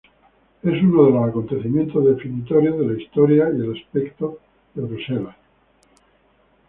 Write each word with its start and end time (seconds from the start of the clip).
Es 0.63 0.81
uno 0.81 1.05
de 1.05 1.11
los 1.11 1.29
acontecimientos 1.29 2.03
definitorios 2.03 2.75
de 2.79 2.87
la 2.87 2.99
historia 2.99 3.51
y 3.53 3.57
el 3.61 3.77
aspecto 3.79 4.39
de 4.73 4.81
Bruselas. 4.81 5.35